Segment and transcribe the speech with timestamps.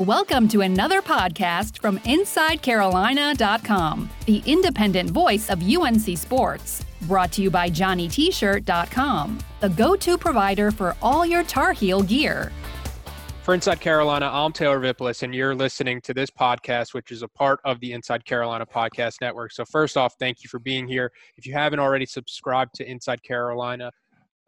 [0.00, 6.84] Welcome to another podcast from InsideCarolina.com, the independent voice of UNC Sports.
[7.02, 12.50] Brought to you by JohnnyT-shirt.com, the go-to provider for all your Tar Heel gear.
[13.44, 17.28] For Inside Carolina, I'm Taylor Vippolis, and you're listening to this podcast, which is a
[17.28, 19.52] part of the Inside Carolina Podcast Network.
[19.52, 21.12] So, first off, thank you for being here.
[21.36, 23.92] If you haven't already subscribed to Inside Carolina,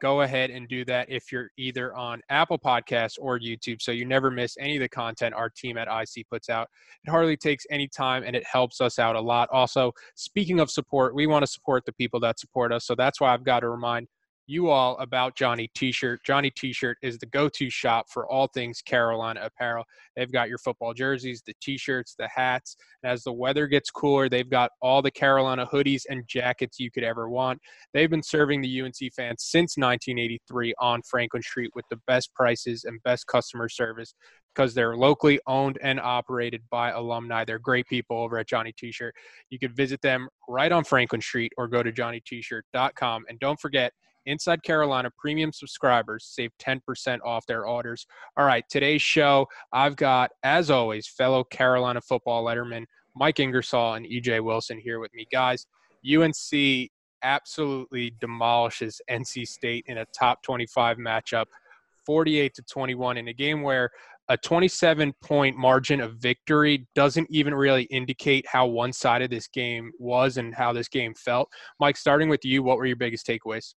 [0.00, 4.04] go ahead and do that if you're either on Apple Podcasts or YouTube so you
[4.04, 6.68] never miss any of the content our team at IC puts out.
[7.06, 9.48] It hardly takes any time and it helps us out a lot.
[9.52, 12.86] Also, speaking of support, we want to support the people that support us.
[12.86, 14.08] So that's why I've got to remind
[14.46, 16.20] you all about Johnny T-shirt.
[16.24, 19.84] Johnny T-shirt is the go-to shop for all things Carolina apparel.
[20.14, 22.76] They've got your football jerseys, the T-shirts, the hats.
[23.02, 26.90] And as the weather gets cooler, they've got all the Carolina hoodies and jackets you
[26.90, 27.60] could ever want.
[27.92, 32.84] They've been serving the UNC fans since 1983 on Franklin Street with the best prices
[32.84, 34.14] and best customer service
[34.54, 37.44] because they're locally owned and operated by alumni.
[37.44, 39.14] They're great people over at Johnny T-shirt.
[39.50, 43.24] You can visit them right on Franklin Street or go to johnnytshirt.com.
[43.28, 43.92] And don't forget–
[44.26, 48.06] Inside Carolina premium subscribers save 10% off their orders.
[48.36, 54.06] All right, today's show, I've got, as always, fellow Carolina football letterman Mike Ingersoll and
[54.06, 55.26] EJ Wilson here with me.
[55.32, 55.66] Guys,
[56.06, 56.90] UNC
[57.22, 61.46] absolutely demolishes NC State in a top 25 matchup,
[62.04, 63.90] 48 to 21, in a game where
[64.28, 69.92] a 27 point margin of victory doesn't even really indicate how one sided this game
[69.98, 71.48] was and how this game felt.
[71.78, 73.74] Mike, starting with you, what were your biggest takeaways?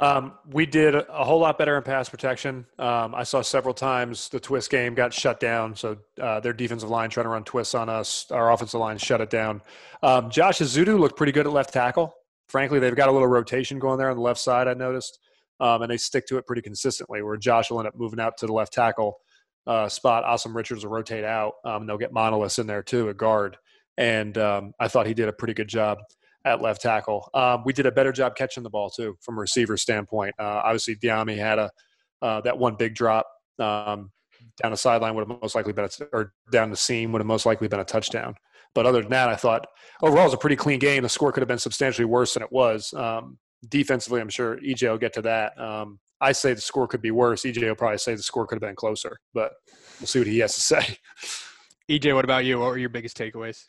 [0.00, 2.66] Um, we did a whole lot better in pass protection.
[2.78, 5.76] Um, I saw several times the twist game got shut down.
[5.76, 8.30] So uh, their defensive line trying to run twists on us.
[8.30, 9.60] Our offensive line shut it down.
[10.02, 12.14] Um, Josh Ezeudu looked pretty good at left tackle.
[12.48, 14.68] Frankly, they've got a little rotation going there on the left side.
[14.68, 15.18] I noticed,
[15.60, 17.22] um, and they stick to it pretty consistently.
[17.22, 19.18] Where Josh will end up moving out to the left tackle
[19.66, 20.24] uh, spot.
[20.24, 21.52] Asim Richards will rotate out.
[21.62, 23.58] Um, they'll get Montilus in there too, a guard.
[23.98, 25.98] And um, I thought he did a pretty good job
[26.44, 27.28] at left tackle.
[27.34, 30.34] Um, we did a better job catching the ball too, from a receiver standpoint.
[30.38, 31.70] Uh, obviously, Dyami had a
[32.22, 33.26] uh, that one big drop
[33.58, 34.10] um,
[34.62, 37.26] down the sideline would have most likely been a, or down the seam would have
[37.26, 38.34] most likely been a touchdown.
[38.74, 39.66] But other than that, I thought
[40.02, 41.02] overall it was a pretty clean game.
[41.02, 42.92] The score could have been substantially worse than it was.
[42.94, 45.58] Um, defensively, I'm sure EJ will get to that.
[45.60, 47.42] Um, I say the score could be worse.
[47.42, 49.52] EJ will probably say the score could have been closer, but
[49.98, 50.98] we'll see what he has to say.
[51.90, 52.60] EJ, what about you?
[52.60, 53.64] What were your biggest takeaways?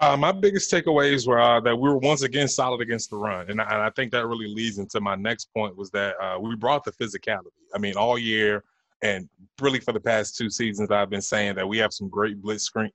[0.00, 3.50] Uh, my biggest takeaways were uh, that we were once again solid against the run,
[3.50, 6.38] and I, and I think that really leads into my next point was that uh,
[6.40, 7.52] we brought the physicality.
[7.74, 8.64] I mean, all year
[9.02, 9.28] and
[9.60, 12.64] really for the past two seasons, I've been saying that we have some great blitz
[12.64, 12.90] screen,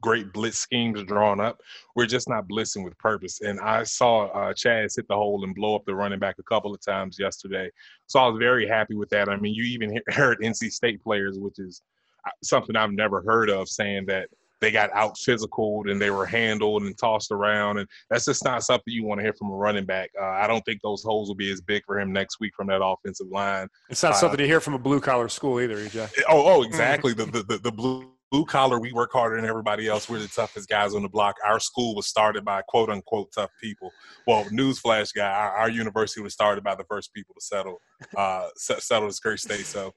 [0.00, 1.60] great blitz schemes drawn up.
[1.96, 3.40] We're just not blitzing with purpose.
[3.40, 6.44] And I saw uh, Chazz hit the hole and blow up the running back a
[6.44, 7.70] couple of times yesterday,
[8.06, 9.28] so I was very happy with that.
[9.28, 11.82] I mean, you even heard NC State players, which is
[12.26, 14.28] uh, something I've never heard of, saying that
[14.60, 17.78] they got out physical and they were handled and tossed around.
[17.78, 20.10] And that's just not something you want to hear from a running back.
[20.20, 22.66] Uh, I don't think those holes will be as big for him next week from
[22.68, 23.68] that offensive line.
[23.90, 26.10] It's not uh, something to hear from a blue collar school either, EJ.
[26.28, 27.12] Oh, oh, exactly.
[27.14, 30.08] the, the, the, the blue blue collar, we work harder than everybody else.
[30.08, 31.36] We're the toughest guys on the block.
[31.46, 33.90] Our school was started by quote unquote tough people.
[34.26, 37.80] Well, newsflash guy, our, our university was started by the first people to settle
[38.16, 39.66] uh, settle this Great State.
[39.66, 39.92] So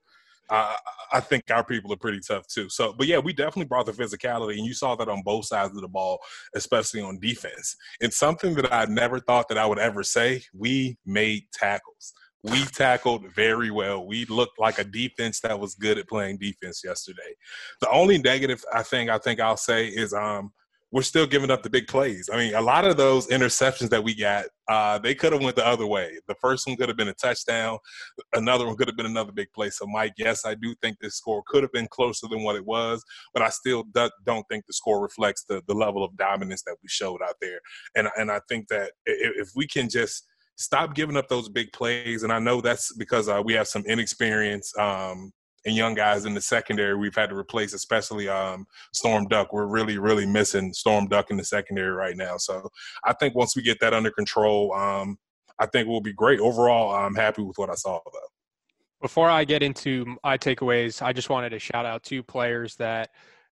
[0.52, 0.78] I,
[1.14, 2.70] I think our people are pretty tough too.
[2.70, 5.76] So, but yeah, we definitely brought the physicality, and you saw that on both sides
[5.76, 6.20] of the ball,
[6.56, 7.76] especially on defense.
[8.02, 10.44] It's something that I never thought that I would ever say.
[10.54, 12.14] We made tackles.
[12.44, 14.06] We tackled very well.
[14.06, 17.36] We looked like a defense that was good at playing defense yesterday.
[17.82, 20.52] The only negative I think I think I'll say is um
[20.92, 22.30] we're still giving up the big plays.
[22.32, 25.56] I mean, a lot of those interceptions that we got, uh, they could have went
[25.56, 26.18] the other way.
[26.28, 27.78] The first one could have been a touchdown.
[28.34, 29.70] Another one could have been another big play.
[29.70, 32.66] So, Mike, yes, I do think this score could have been closer than what it
[32.66, 33.04] was,
[33.34, 36.76] but I still do, don't think the score reflects the, the level of dominance that
[36.84, 37.60] we showed out there.
[37.96, 40.26] And and I think that if, if we can just
[40.58, 43.84] stop giving up those big plays, and I know that's because uh, we have some
[43.86, 44.78] inexperience.
[44.78, 45.32] Um,
[45.66, 49.54] and young guys in the secondary we've had to replace, especially um, Storm Duck.
[49.54, 52.38] We're really, really missing Storm Duck in the secondary right now.
[52.38, 52.70] So
[53.04, 55.18] I think once we get that under control, um,
[55.60, 56.40] I think we'll be great.
[56.40, 58.20] Overall, I'm happy with what I saw though.
[59.02, 63.10] Before I get into my takeaways, I just wanted to shout out two players that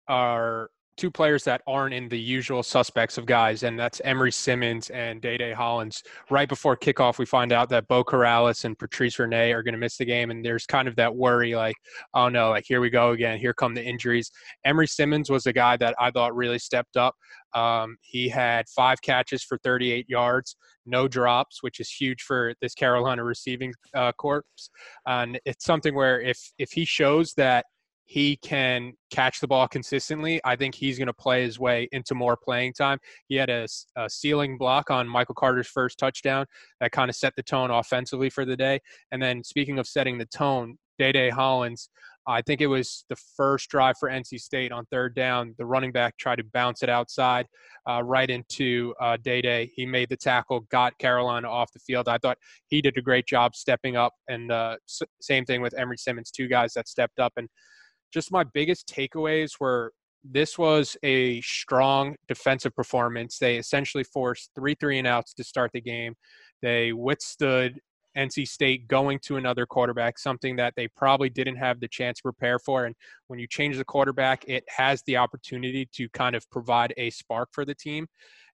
[0.08, 4.90] are two players that aren't in the usual suspects of guys, and that's Emery Simmons
[4.90, 6.04] and Day Day Hollins.
[6.30, 9.80] Right before kickoff, we find out that Beau Corrales and Patrice Rene are going to
[9.80, 11.76] miss the game, and there's kind of that worry, like,
[12.14, 14.32] oh no, like here we go again, here come the injuries.
[14.64, 17.16] Emery Simmons was a guy that I thought really stepped up.
[17.54, 20.56] Um, he had five catches for 38 yards,
[20.86, 24.44] no drops, which is huge for this Carolina receiving uh, corps.
[25.06, 27.66] And it's something where if if he shows that
[28.06, 32.14] he can catch the ball consistently, I think he's going to play his way into
[32.14, 33.00] more playing time.
[33.28, 36.46] He had a, a sealing block on Michael Carter's first touchdown
[36.80, 38.80] that kind of set the tone offensively for the day.
[39.12, 41.90] And then, speaking of setting the tone, Day Day Hollins,
[42.28, 45.54] I think it was the first drive for NC State on third down.
[45.58, 47.48] The running back tried to bounce it outside
[47.90, 49.72] uh, right into uh, Day Day.
[49.76, 52.08] He made the tackle, got Carolina off the field.
[52.08, 52.38] I thought
[52.68, 54.14] he did a great job stepping up.
[54.28, 57.34] And uh, s- same thing with Emery Simmons, two guys that stepped up.
[57.36, 57.48] And
[58.16, 59.92] just my biggest takeaways were
[60.24, 63.38] this was a strong defensive performance.
[63.38, 66.16] They essentially forced three three and outs to start the game.
[66.62, 67.78] They withstood
[68.18, 72.24] NC State going to another quarterback, something that they probably didn't have the chance to
[72.24, 72.86] prepare for.
[72.86, 72.96] And
[73.28, 77.50] when you change the quarterback, it has the opportunity to kind of provide a spark
[77.52, 78.08] for the team.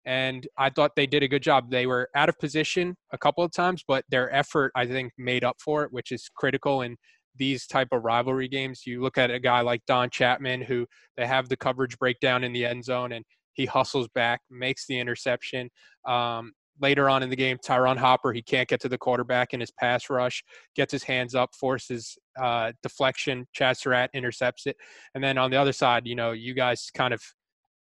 [0.03, 1.69] And I thought they did a good job.
[1.69, 5.43] They were out of position a couple of times, but their effort, I think, made
[5.43, 6.97] up for it, which is critical in
[7.35, 8.83] these type of rivalry games.
[8.85, 10.85] You look at a guy like Don Chapman, who
[11.17, 14.99] they have the coverage breakdown in the end zone, and he hustles back, makes the
[14.99, 15.69] interception.
[16.07, 19.59] Um, later on in the game, Ty'Ron Hopper, he can't get to the quarterback in
[19.59, 20.43] his pass rush,
[20.75, 23.45] gets his hands up, forces uh, deflection.
[23.73, 24.75] Surratt intercepts it.
[25.13, 27.21] And then on the other side, you know, you guys kind of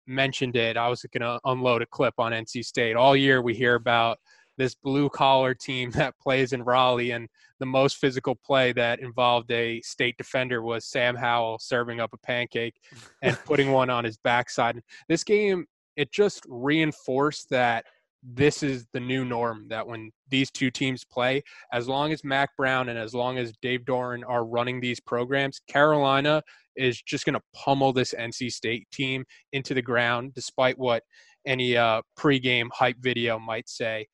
[0.07, 0.77] mentioned it.
[0.77, 2.97] I was going to unload a clip on NC State.
[2.97, 4.19] All year we hear about
[4.59, 7.29] this blue collar team that plays in Raleigh, and
[7.61, 12.19] the most physical play that involved a state defender was Sam Howell serving up a
[12.19, 12.75] pancake
[13.23, 14.81] and putting one on his backside.
[15.09, 15.67] This game,
[15.97, 17.85] it just reinforced that
[18.23, 22.51] this is the new norm that when these two teams play, as long as Mack
[22.57, 26.43] Brown and as long as Dave Doeren are running these programs, Carolina
[26.77, 31.03] is just going to pummel this NC State team into the ground, despite what
[31.47, 34.07] any uh, pregame hype video might say.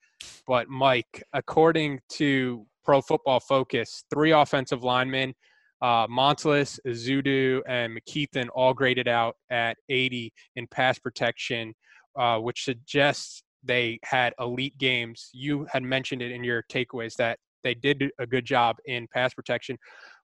[0.47, 5.35] But Mike, according to Pro Football Focus, three offensive linemen,
[5.83, 11.75] uh, Ezeudu, and McKethan all graded out at 80 in pass protection,
[12.17, 15.31] uh, which suggests they had elite games.
[15.33, 19.35] You had mentioned it in your takeaways that they did a good job in pass
[19.35, 19.79] protection.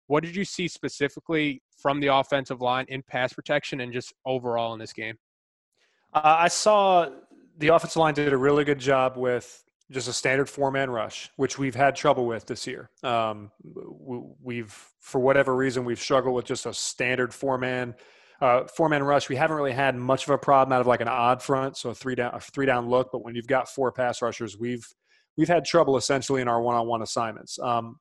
[0.06, 4.72] What did you see specifically from the offensive line in pass protection and just overall
[4.74, 5.16] in this game?
[6.12, 7.08] Uh, I saw
[7.58, 11.30] the offensive line did a really good job with just a standard four man rush,
[11.36, 12.90] which we've had trouble with this year.
[13.02, 13.50] Um,
[14.42, 17.94] we've, for whatever reason, we've struggled with just a standard four man.
[18.40, 21.02] Uh, four man rush, we haven't really had much of a problem out of like
[21.02, 23.10] an odd front, so a three down, a three down look.
[23.12, 24.86] But when you've got four pass rushers, we've
[25.36, 27.58] we've had trouble essentially in our one on one assignments.
[27.58, 27.98] Um,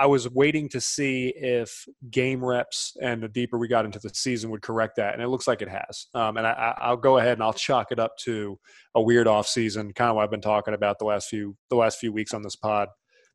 [0.00, 4.08] I was waiting to see if game reps and the deeper we got into the
[4.14, 6.06] season would correct that, and it looks like it has.
[6.14, 8.58] Um, and I, will go ahead and I'll chalk it up to
[8.94, 11.76] a weird off season, kind of what I've been talking about the last few the
[11.76, 12.88] last few weeks on this pod.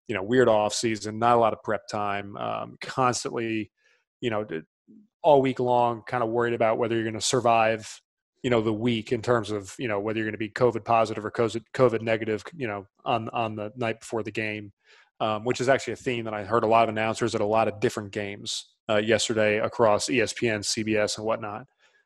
[0.07, 3.69] You know, weird off season, not a lot of prep time, um, constantly,
[4.19, 4.47] you know,
[5.21, 8.01] all week long, kind of worried about whether you're going to survive.
[8.41, 10.83] You know, the week in terms of you know whether you're going to be COVID
[10.83, 12.43] positive or COVID COVID negative.
[12.55, 14.71] You know, on on the night before the game
[15.19, 17.45] um, which is actually a theme that I heard a lot of announcers at a
[17.45, 21.65] lot of different games uh, yesterday across ESPN, CBS, and whatnot,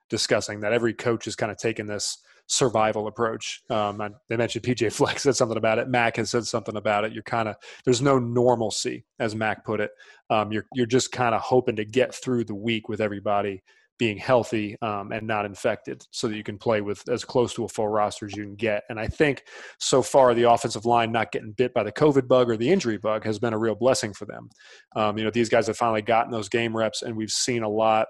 [0.10, 2.18] discussing that every coach is kind of taking this
[2.48, 3.62] survival approach.
[3.70, 5.88] Um, they mentioned PJ Fleck said something about it.
[5.88, 7.14] Mack has said something about it.
[7.14, 9.92] You're kind of there's no normalcy, as Mack put it.
[10.30, 13.62] Um, you're you're just kind of hoping to get through the week with everybody
[14.00, 17.66] being healthy um, and not infected so that you can play with as close to
[17.66, 18.84] a full roster as you can get.
[18.90, 19.44] And I think
[19.78, 22.98] so far the offensive line not getting bit by the COVID bug or the injury
[22.98, 24.50] bug has been a real blessing for them.
[24.96, 27.70] Um, you know, these guys have finally gotten those game reps and we've seen a
[27.70, 28.08] lot,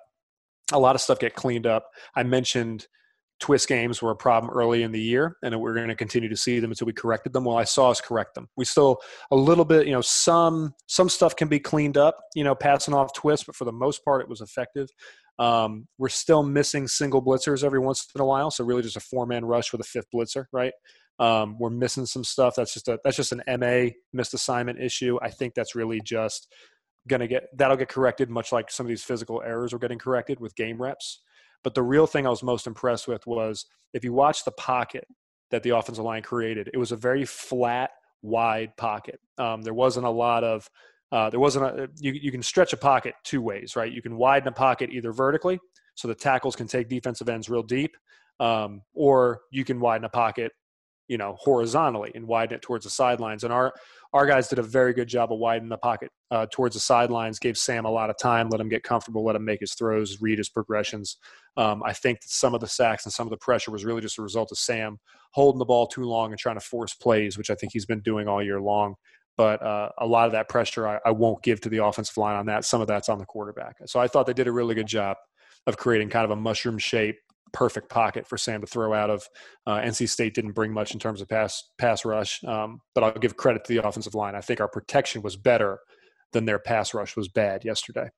[0.71, 1.87] a lot of stuff get cleaned up.
[2.15, 2.87] I mentioned
[3.39, 6.35] twist games were a problem early in the year and we're going to continue to
[6.35, 8.99] see them until we corrected them well i saw us correct them we still
[9.31, 12.93] a little bit you know some some stuff can be cleaned up you know passing
[12.93, 14.89] off twists but for the most part it was effective
[15.39, 19.01] um, we're still missing single blitzers every once in a while, so really just a
[19.01, 20.73] four man rush with a fifth blitzer, right?
[21.17, 22.55] Um, we're missing some stuff.
[22.55, 25.17] That's just a that's just an MA missed assignment issue.
[25.21, 26.51] I think that's really just
[27.07, 30.39] gonna get that'll get corrected, much like some of these physical errors are getting corrected
[30.41, 31.21] with game reps.
[31.63, 35.05] But the real thing I was most impressed with was if you watch the pocket
[35.51, 37.91] that the offensive line created, it was a very flat,
[38.21, 39.19] wide pocket.
[39.37, 40.69] Um, there wasn't a lot of
[41.11, 43.91] uh, there wasn't a you, you can stretch a pocket two ways, right?
[43.91, 45.59] You can widen a pocket either vertically,
[45.95, 47.95] so the tackles can take defensive ends real deep,
[48.39, 50.51] um, or you can widen a pocket,
[51.07, 53.43] you know, horizontally and widen it towards the sidelines.
[53.43, 53.73] And our
[54.13, 57.39] our guys did a very good job of widening the pocket uh, towards the sidelines.
[57.39, 60.21] Gave Sam a lot of time, let him get comfortable, let him make his throws,
[60.21, 61.17] read his progressions.
[61.57, 64.01] Um, I think that some of the sacks and some of the pressure was really
[64.01, 64.99] just a result of Sam
[65.31, 68.01] holding the ball too long and trying to force plays, which I think he's been
[68.01, 68.95] doing all year long.
[69.39, 72.35] But uh, a lot of that pressure I, I, won't give to the offensive line
[72.35, 72.65] on that.
[72.65, 73.77] Some of that's on the quarterback.
[73.85, 75.15] So I thought they did a really good job
[75.65, 77.15] of creating kind of a mushroom shape,
[77.53, 79.23] perfect pocket for Sam to throw out of.
[79.65, 83.13] Uh, NC State didn't bring much in terms of pass pass rush, um, but I'll
[83.13, 84.35] give credit to the offensive line.
[84.35, 85.79] I think our protection was better
[86.33, 88.09] than their pass rush was bad yesterday.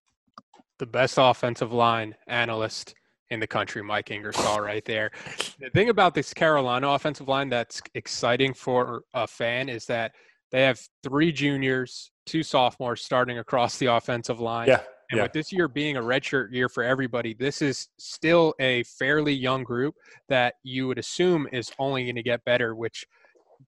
[0.79, 2.95] The best offensive line analyst
[3.29, 5.11] in the country, Mike Ingersoll, right there.
[5.59, 10.13] The thing about this Carolina offensive line that's exciting for a fan is that
[10.51, 14.67] they have three juniors, two sophomores starting across the offensive line.
[14.67, 14.81] Yeah.
[15.11, 15.23] And yeah.
[15.23, 19.63] with this year being a redshirt year for everybody, this is still a fairly young
[19.63, 19.95] group
[20.29, 23.05] that you would assume is only going to get better, which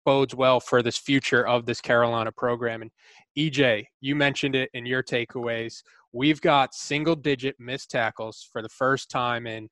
[0.05, 2.81] bodes well for this future of this Carolina program.
[2.81, 2.91] And
[3.37, 5.83] EJ, you mentioned it in your takeaways.
[6.13, 9.69] We've got single digit missed tackles for the first time in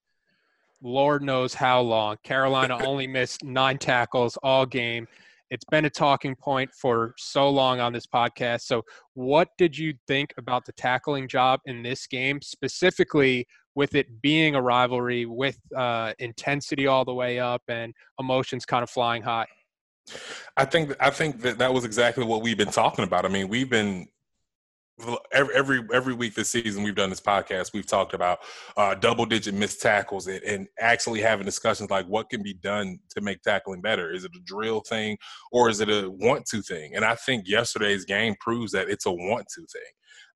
[0.81, 2.17] Lord knows how long.
[2.23, 5.07] Carolina only missed nine tackles all game.
[5.51, 8.61] It's been a talking point for so long on this podcast.
[8.61, 14.21] So, what did you think about the tackling job in this game, specifically with it
[14.21, 19.21] being a rivalry with uh, intensity all the way up and emotions kind of flying
[19.23, 19.47] high?
[20.55, 23.25] I think I think that that was exactly what we've been talking about.
[23.25, 24.07] I mean, we've been
[25.31, 28.39] every every every week this season we've done this podcast we've talked about
[28.77, 32.99] uh, double digit missed tackles and, and, actually having discussions like what can be done
[33.09, 34.11] to make tackling better.
[34.11, 35.17] Is it a drill thing
[35.51, 36.95] or is it a want to thing?
[36.95, 39.91] And i think yesterday's game proves that it's a want to thing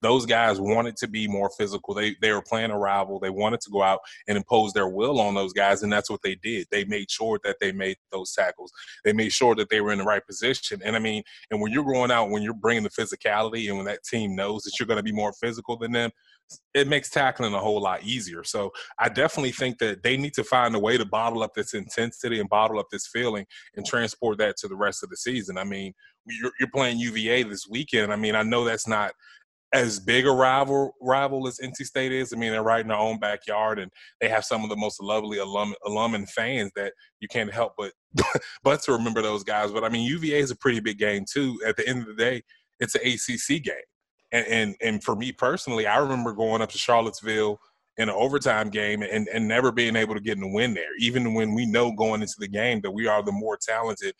[0.06, 1.94] those guys wanted to be more physical.
[1.94, 3.20] They they were playing a rival.
[3.20, 6.22] They wanted to go out and impose their will on those guys, and that's what
[6.24, 6.68] they did.
[6.72, 8.72] They made sure that they made those tackles.
[9.04, 10.82] They made sure that they were in the right position.
[10.84, 13.86] And I mean, and when you're going out, when you're bringing the physicality, and when
[13.88, 16.12] that team knows that you're going to be more physical than them,
[16.74, 18.44] it makes tackling a whole lot easier.
[18.44, 21.74] So I definitely think that they need to find a way to bottle up this
[21.74, 23.46] intensity and bottle up this feeling
[23.76, 25.58] and transport that to the rest of the season.
[25.58, 25.94] I mean,
[26.28, 28.12] you're, you're playing UVA this weekend.
[28.12, 29.14] I mean, I know that's not
[29.76, 32.32] as big a rival rival as NC State is.
[32.32, 33.92] I mean, they're right in their own backyard, and
[34.22, 37.74] they have some of the most lovely alum alum and fans that you can't help
[37.78, 37.92] but
[38.64, 39.72] but to remember those guys.
[39.72, 41.60] But I mean, UVA is a pretty big game too.
[41.68, 42.44] At the end of the day,
[42.80, 43.76] it's an ACC game,
[44.32, 47.60] and and, and for me personally, I remember going up to Charlottesville
[47.98, 50.96] in an overtime game and, and never being able to get in the win there,
[51.00, 54.14] even when we know going into the game that we are the more talented,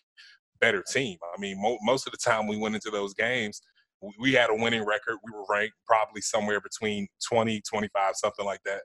[0.62, 1.18] better team.
[1.36, 3.62] I mean, mo- most of the time we went into those games–
[4.20, 5.18] we had a winning record.
[5.24, 8.82] We were ranked probably somewhere between 20, 25, something like that.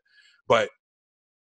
[0.49, 0.69] But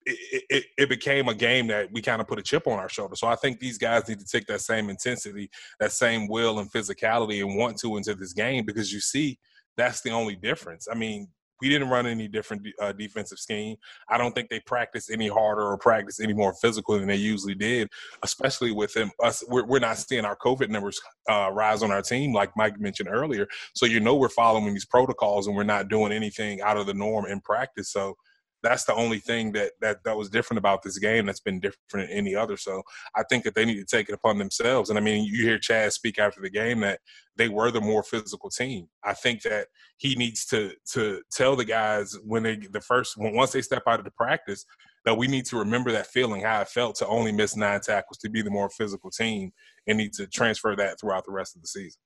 [0.06, 2.88] it, it, it, became a game that we kind of put a chip on our
[2.88, 3.16] shoulder.
[3.16, 6.70] So I think these guys need to take that same intensity, that same will and
[6.72, 9.38] physicality and want to into this game because you see
[9.76, 10.88] that's the only difference.
[10.90, 11.28] I mean,
[11.60, 13.76] we didn't run any different uh, defensive scheme.
[14.08, 17.54] I don't think they practiced any harder or practiced any more physical than they usually
[17.54, 17.88] did,
[18.22, 19.10] especially with them.
[19.22, 22.80] Us, we're, we're not seeing our COVID numbers uh, rise on our team, like Mike
[22.80, 23.46] mentioned earlier.
[23.74, 26.94] So you know we're following these protocols and we're not doing anything out of the
[26.94, 27.90] norm in practice.
[27.90, 28.16] So
[28.62, 31.88] that's the only thing that that that was different about this game that's been different
[31.92, 32.56] than any other.
[32.56, 32.82] So
[33.14, 34.90] I think that they need to take it upon themselves.
[34.90, 37.00] And I mean, you hear Chad speak after the game that
[37.36, 38.88] they were the more physical team.
[39.04, 43.52] I think that he needs to to tell the guys when they the first once
[43.52, 44.64] they step out of the practice
[45.04, 48.18] that we need to remember that feeling how it felt to only miss nine tackles
[48.18, 49.52] to be the more physical team
[49.86, 52.00] and need to transfer that throughout the rest of the season.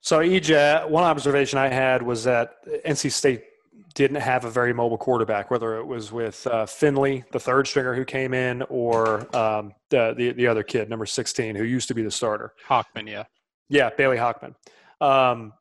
[0.00, 2.52] So, EJ, one observation I had was that
[2.86, 3.42] NC State
[3.98, 7.96] didn't have a very mobile quarterback, whether it was with uh, Finley, the third stringer
[7.96, 11.94] who came in, or um, the, the, the other kid, number sixteen, who used to
[11.94, 12.54] be the starter.
[12.64, 13.24] Hockman, yeah,
[13.68, 14.54] yeah, Bailey Hockman.
[15.00, 15.52] Um,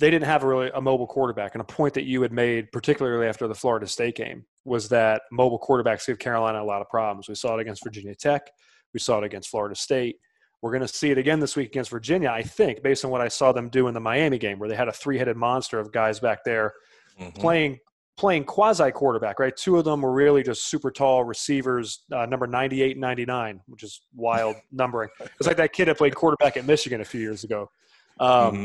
[0.00, 2.72] they didn't have a really a mobile quarterback, and a point that you had made,
[2.72, 6.88] particularly after the Florida State game, was that mobile quarterbacks give Carolina a lot of
[6.88, 7.28] problems.
[7.28, 8.50] We saw it against Virginia Tech,
[8.92, 10.16] we saw it against Florida State.
[10.62, 13.20] We're going to see it again this week against Virginia, I think, based on what
[13.20, 15.92] I saw them do in the Miami game, where they had a three-headed monster of
[15.92, 16.72] guys back there
[17.18, 17.40] mm-hmm.
[17.40, 17.78] playing
[18.18, 19.56] playing quasi quarterback, right?
[19.56, 23.84] Two of them were really just super tall receivers, uh, number 98 and 99, which
[23.84, 25.08] is wild numbering.
[25.20, 27.70] It's like that kid that played quarterback at Michigan a few years ago,
[28.18, 28.64] um, mm-hmm.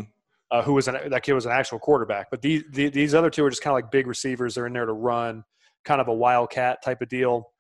[0.50, 2.32] uh, who was an, that kid was an actual quarterback.
[2.32, 4.56] But these, the, these other two are just kind of like big receivers.
[4.56, 5.44] They're in there to run,
[5.86, 7.52] kind of a wildcat type of deal.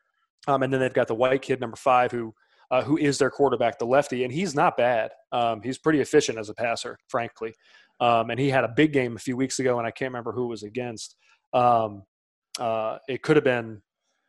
[0.48, 2.34] Um, and then they've got the white kid, number five, who
[2.72, 5.12] uh, who is their quarterback, the lefty, and he's not bad.
[5.32, 7.54] Um, he's pretty efficient as a passer, frankly.
[8.00, 10.32] Um, and he had a big game a few weeks ago, and I can't remember
[10.32, 11.16] who was against.
[11.54, 12.04] Um,
[12.60, 13.82] uh, it could have been,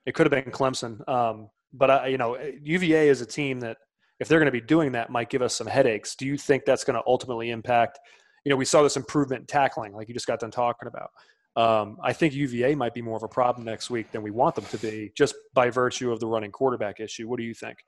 [0.06, 1.06] it could have been Clemson.
[1.08, 3.78] Um, but I, you know, UVA is a team that,
[4.20, 6.14] if they're going to be doing that, might give us some headaches.
[6.14, 7.98] Do you think that's going to ultimately impact?
[8.44, 11.10] You know, we saw this improvement in tackling, like you just got done talking about.
[11.56, 14.54] Um, I think UVA might be more of a problem next week than we want
[14.54, 17.28] them to be, just by virtue of the running quarterback issue.
[17.28, 17.78] What do you think?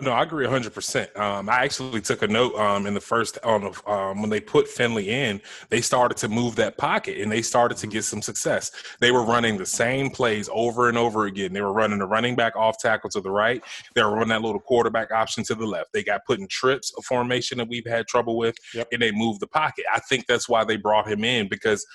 [0.00, 1.18] No, I agree 100%.
[1.18, 4.66] Um, I actually took a note um, in the first on um, when they put
[4.66, 8.72] Finley in, they started to move that pocket and they started to get some success.
[9.00, 11.52] They were running the same plays over and over again.
[11.52, 13.62] They were running the running back off tackle to the right.
[13.94, 15.92] They were running that little quarterback option to the left.
[15.92, 18.88] They got put in trips, a formation that we've had trouble with, yep.
[18.92, 19.84] and they moved the pocket.
[19.92, 21.86] I think that's why they brought him in because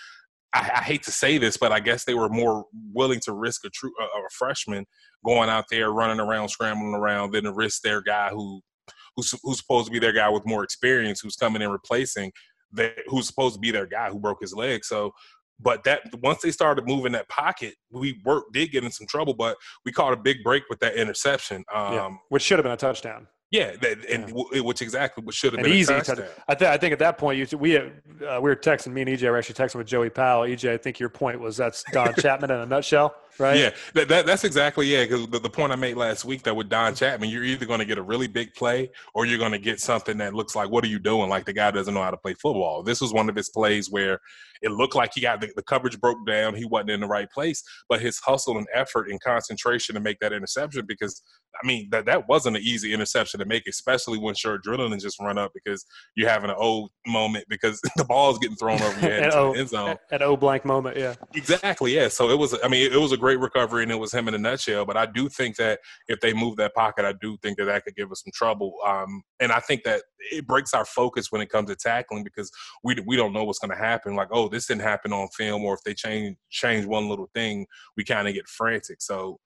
[0.56, 3.66] I, I, hate to say this, but I guess they were more willing to risk
[3.66, 4.86] a true a, a freshman
[5.26, 8.62] going out there running around, scrambling around, than to risk their guy who
[9.16, 12.32] who's, who's supposed to be their guy with more experience, who's coming in replacing
[12.74, 14.84] that who's supposed to be their guy who broke his leg.
[14.84, 15.12] So,
[15.60, 19.34] but that once they started moving that pocket, we work did get in some trouble,
[19.34, 22.74] but we caught a big break with that interception, um, yeah, which should have been
[22.74, 23.28] a touchdown.
[23.52, 24.62] Yeah, that, and yeah.
[24.62, 25.94] which exactly what should have been easy.
[25.94, 26.28] Touchdown.
[26.48, 28.92] I, th- I think at that point, you we uh, we were texting.
[28.92, 30.48] Me and EJ were actually texting with Joey Powell.
[30.48, 33.58] EJ, I think your point was that's Don Chapman in a nutshell right?
[33.58, 35.04] Yeah, that, that that's exactly yeah.
[35.04, 37.80] Because the, the point I made last week that with Don Chapman, you're either going
[37.80, 40.70] to get a really big play or you're going to get something that looks like,
[40.70, 41.30] what are you doing?
[41.30, 42.84] Like the guy doesn't know how to play football.
[42.84, 44.20] This was one of his plays where
[44.62, 46.56] it looked like he got the, the coverage broke down.
[46.56, 50.20] He wasn't in the right place, but his hustle and effort and concentration to make
[50.20, 51.22] that interception because
[51.62, 55.20] I mean that that wasn't an easy interception to make, especially when your adrenaline just
[55.20, 59.00] run up because you're having an old moment because the ball is getting thrown over
[59.00, 59.98] your head into o, the end zone.
[60.12, 61.16] An O blank moment, yeah.
[61.34, 62.08] Exactly, yeah.
[62.08, 62.58] So it was.
[62.64, 64.86] I mean, it was a great recovery, and it was him in a nutshell.
[64.86, 67.84] But I do think that if they move that pocket, I do think that that
[67.84, 68.76] could give us some trouble.
[68.86, 72.52] Um, and I think that it breaks our focus when it comes to tackling because
[72.84, 74.16] we we don't know what's going to happen.
[74.16, 77.66] Like, oh, this didn't happen on film, or if they change change one little thing,
[77.98, 79.02] we kind of get frantic.
[79.02, 79.40] So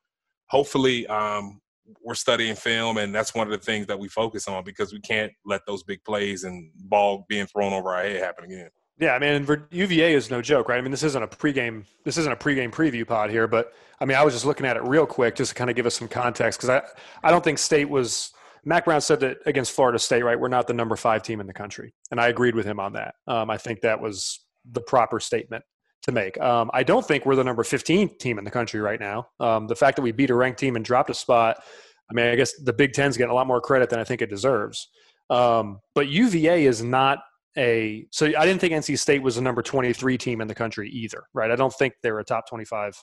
[0.49, 1.61] hopefully, um,
[2.03, 4.99] we're studying film, and that's one of the things that we focus on because we
[4.99, 8.69] can't let those big plays and ball being thrown over our head happen again.
[8.99, 10.77] Yeah, I mean, UVA is no joke, right?
[10.77, 11.85] I mean, this isn't a pregame.
[12.03, 14.75] This isn't a pregame preview pod here, but I mean, I was just looking at
[14.75, 16.81] it real quick just to kind of give us some context because I,
[17.27, 18.31] I don't think State was.
[18.65, 20.37] Mack Brown said that against Florida State, right?
[20.37, 22.91] We're not the number five team in the country, and I agreed with him on
[22.93, 23.15] that.
[23.25, 25.63] Um, I think that was the proper statement
[26.03, 26.39] to make.
[26.41, 29.29] Um, I don't think we're the number 15 team in the country right now.
[29.39, 31.63] Um, the fact that we beat a ranked team and dropped a spot,
[32.11, 34.21] I mean, I guess the Big Ten's getting a lot more credit than I think
[34.21, 34.89] it deserves.
[35.29, 37.19] Um, but UVA is not
[37.59, 40.89] a so I didn't think NC State was a number 23 team in the country
[40.89, 41.51] either, right?
[41.51, 42.95] I don't think they're a top 25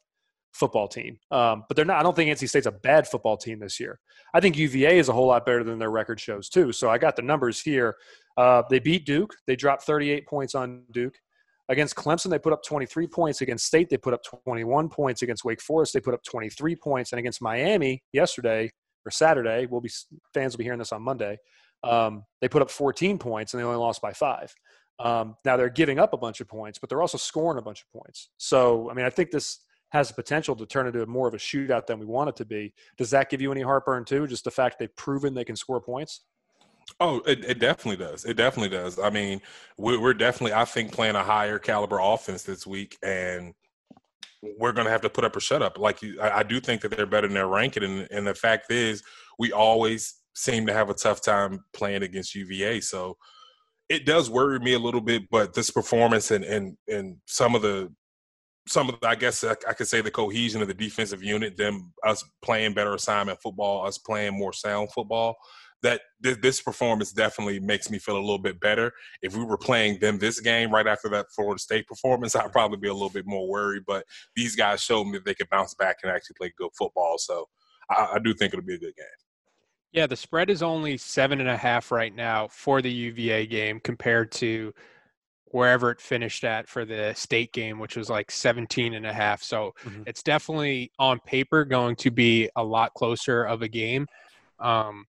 [0.57, 1.19] football team.
[1.31, 1.99] Um, but they're not.
[1.99, 4.01] I don't think NC State's a bad football team this year.
[4.35, 6.73] I think UVA is a whole lot better than their record shows too.
[6.73, 7.95] So I got the numbers here.
[8.37, 9.35] Uh, they beat Duke.
[9.47, 11.14] They dropped 38 points on Duke.
[11.69, 13.40] Against Clemson, they put up 23 points.
[13.40, 15.23] Against State, they put up 21 points.
[15.23, 17.12] Against Wake Forest, they put up 23 points.
[17.12, 18.71] And against Miami yesterday
[19.05, 19.90] or Saturday, we'll be
[20.33, 21.38] fans will be hearing this on Monday.
[21.83, 24.55] Um, they put up 14 points and they only lost by five.
[24.99, 27.83] Um, now they're giving up a bunch of points, but they're also scoring a bunch
[27.83, 28.31] of points.
[28.39, 29.61] So, I mean, I think this
[29.91, 32.45] has the potential to turn into more of a shootout than we want it to
[32.45, 32.73] be.
[32.97, 34.27] Does that give you any heartburn too?
[34.27, 36.23] Just the fact they've proven they can score points?
[37.01, 38.25] Oh, it, it definitely does.
[38.25, 38.99] It definitely does.
[38.99, 39.41] I mean,
[39.77, 43.55] we're, definitely, I think, playing a higher caliber offense this week, and
[44.41, 45.79] we're going to have to put up or shut up.
[45.79, 48.35] Like you, I, I do think that they're better than their ranking, and, and the
[48.35, 49.03] fact is,
[49.39, 52.81] we always seem to have a tough time playing against UVA.
[52.81, 53.16] So
[53.88, 57.62] it does worry me a little bit, but this performance and and and some of
[57.62, 57.90] the
[58.68, 61.57] some of the, I guess I, I could say the cohesion of the defensive unit,
[61.57, 65.37] them us playing better assignment football, us playing more sound football.
[65.83, 68.92] That th- this performance definitely makes me feel a little bit better.
[69.22, 72.79] If we were playing them this game right after that Florida State performance, I'd probably
[72.79, 73.85] be a little bit more worried.
[73.87, 77.18] But these guys showed me that they could bounce back and actually play good football.
[77.18, 77.46] So
[77.88, 79.26] I, I do think it'll be a good game.
[79.97, 83.81] Yeah, the spread is only seven and a half right now for the UVA game
[83.81, 84.75] compared to
[85.47, 89.43] wherever it finished at for the state game, which was like 17 and a half.
[89.43, 90.03] So mm-hmm.
[90.07, 94.07] it's definitely on paper going to be a lot closer of a game.
[94.61, 95.07] Um,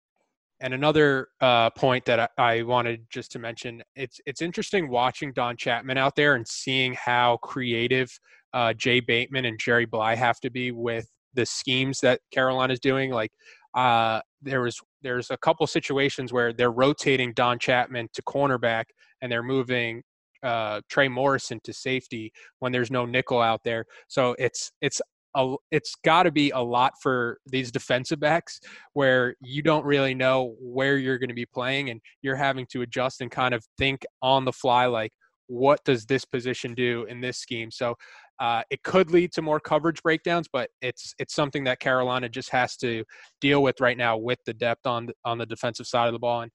[0.60, 5.34] and another uh, point that I, I, wanted just to mention, it's it's interesting watching
[5.34, 8.10] Don Chapman out there and seeing how creative
[8.54, 13.10] uh, Jay Bateman and Jerry Bly have to be with the schemes that Carolina's doing.
[13.10, 13.32] Like
[13.74, 18.84] uh, there was there's a couple situations where they're rotating Don Chapman to cornerback
[19.22, 20.02] and they're moving
[20.42, 23.84] uh, Trey Morrison to safety when there's no nickel out there.
[24.08, 25.00] So it's it's
[25.36, 28.60] a, it's got to be a lot for these defensive backs
[28.94, 32.82] where you don't really know where you're going to be playing and you're having to
[32.82, 35.12] adjust and kind of think on the fly like
[35.50, 37.96] what does this position do in this scheme so
[38.38, 42.48] uh, it could lead to more coverage breakdowns, but it's it's something that Carolina just
[42.50, 43.04] has to
[43.40, 46.40] deal with right now with the depth on on the defensive side of the ball.
[46.40, 46.50] And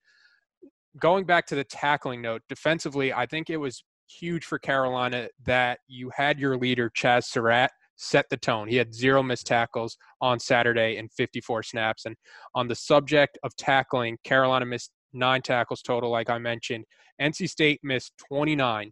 [0.99, 5.79] going back to the tackling note, defensively, I think it was huge for Carolina that
[5.87, 8.67] you had your leader Chazz Surratt set the tone.
[8.67, 12.05] He had zero missed tackles on Saturday and 54 snaps.
[12.05, 12.15] And
[12.55, 16.85] on the subject of tackling, Carolina missed nine tackles total, like I mentioned.
[17.21, 18.91] NC State missed 29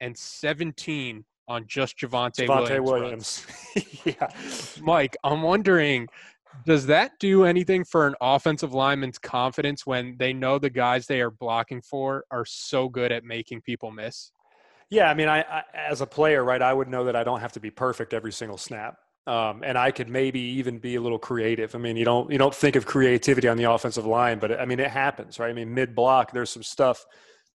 [0.00, 3.46] and 17 on just Javonte, Javonte Williams.
[3.74, 4.00] Williams.
[4.04, 4.28] yeah.
[4.80, 6.08] Mike, I'm wondering,
[6.64, 11.20] does that do anything for an offensive lineman's confidence when they know the guys they
[11.20, 14.32] are blocking for are so good at making people miss?
[14.88, 17.40] Yeah, I mean, I, I, as a player, right, I would know that I don't
[17.40, 18.96] have to be perfect every single snap,
[19.26, 21.74] um, and I could maybe even be a little creative.
[21.74, 24.64] I mean, you don't you don't think of creativity on the offensive line, but I
[24.64, 25.50] mean, it happens, right?
[25.50, 27.04] I mean, mid block, there's some stuff,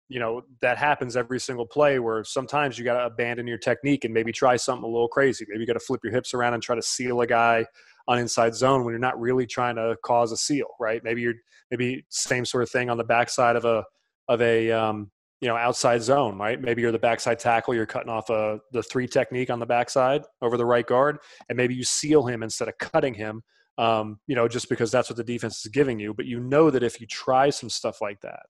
[0.10, 4.04] you know, that happens every single play where sometimes you got to abandon your technique
[4.04, 5.46] and maybe try something a little crazy.
[5.48, 7.66] Maybe you got to flip your hips around and try to seal a guy
[8.08, 11.02] on inside zone when you're not really trying to cause a seal, right?
[11.04, 11.36] Maybe you're
[11.70, 13.86] maybe same sort of thing on the backside of a
[14.28, 15.10] of a um,
[15.42, 16.62] you know outside zone right?
[16.62, 20.24] Maybe you're the backside tackle you're cutting off a the three technique on the backside
[20.42, 21.18] over the right guard
[21.50, 23.42] and maybe you seal him instead of cutting him
[23.78, 26.14] um, you know just because that's what the defense is giving you.
[26.14, 28.44] But you know that if you try some stuff like that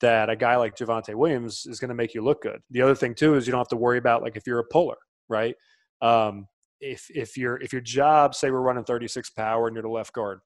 [0.00, 2.60] that a guy like Javonte Williams is going to make you look good.
[2.70, 4.64] The other thing too is you don't have to worry about like if you're a
[4.64, 4.96] puller
[5.28, 5.54] right?
[6.00, 6.46] Um,
[6.80, 10.12] if if your if your job say we're running 36 power and you're the left
[10.12, 10.40] guard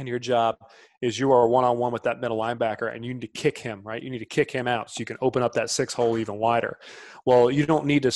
[0.00, 0.56] and your job
[1.02, 3.58] is you are one on one with that middle linebacker and you need to kick
[3.58, 4.02] him, right?
[4.02, 6.36] You need to kick him out so you can open up that six hole even
[6.36, 6.78] wider.
[7.26, 8.12] Well, you don't need to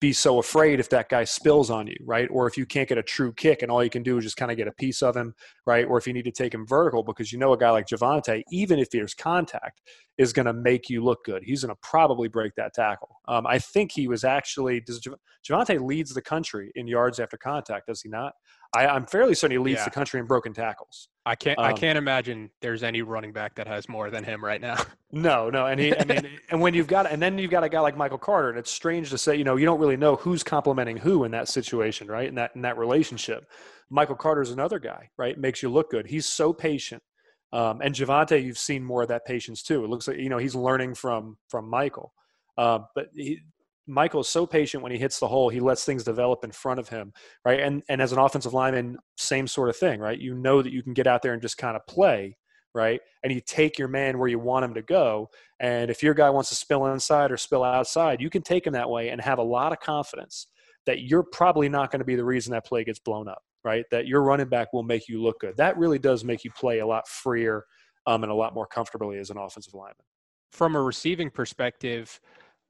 [0.00, 2.28] be so afraid if that guy spills on you, right?
[2.30, 4.36] Or if you can't get a true kick and all you can do is just
[4.36, 5.34] kind of get a piece of him,
[5.66, 5.86] right?
[5.86, 8.42] Or if you need to take him vertical because you know a guy like Javonte,
[8.50, 9.82] even if there's contact,
[10.16, 11.42] is going to make you look good.
[11.44, 13.20] He's going to probably break that tackle.
[13.28, 15.06] Um, I think he was actually, does
[15.46, 18.32] Javonte leads the country in yards after contact, does he not?
[18.76, 19.84] I, am fairly certain he leads yeah.
[19.84, 21.08] the country in broken tackles.
[21.24, 21.58] I can't.
[21.58, 24.76] Um, I can't imagine there's any running back that has more than him right now.
[25.12, 25.96] No, no, and he.
[25.96, 28.50] I mean, and when you've got, and then you've got a guy like Michael Carter,
[28.50, 31.30] and it's strange to say, you know, you don't really know who's complimenting who in
[31.30, 32.28] that situation, right?
[32.28, 33.48] In that in that relationship,
[33.88, 35.38] Michael Carter's another guy, right?
[35.38, 36.06] Makes you look good.
[36.06, 37.02] He's so patient.
[37.52, 39.84] Um, and Javonte, you've seen more of that patience too.
[39.84, 42.12] It looks like you know he's learning from from Michael.
[42.58, 43.40] Uh, but he,
[43.86, 45.48] Michael is so patient when he hits the hole.
[45.48, 47.12] He lets things develop in front of him,
[47.44, 47.60] right?
[47.60, 50.18] And and as an offensive lineman, same sort of thing, right?
[50.18, 52.36] You know that you can get out there and just kind of play,
[52.74, 53.00] right?
[53.22, 55.28] And you take your man where you want him to go.
[55.60, 58.74] And if your guy wants to spill inside or spill outside, you can take him
[58.74, 60.48] that way and have a lot of confidence
[60.84, 63.84] that you're probably not going to be the reason that play gets blown up, right?
[63.90, 65.56] That your running back will make you look good.
[65.56, 67.64] That really does make you play a lot freer
[68.06, 69.96] um, and a lot more comfortably as an offensive lineman.
[70.52, 72.20] From a receiving perspective,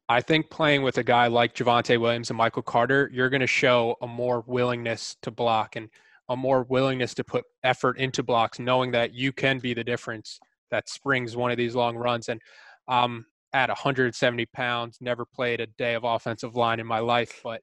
[0.09, 3.47] I think playing with a guy like Javonte Williams and Michael Carter, you're going to
[3.47, 5.89] show a more willingness to block and
[6.29, 10.39] a more willingness to put effort into blocks, knowing that you can be the difference
[10.71, 12.29] that springs one of these long runs.
[12.29, 12.41] And
[12.87, 17.41] um, at 170 pounds, never played a day of offensive line in my life.
[17.43, 17.63] But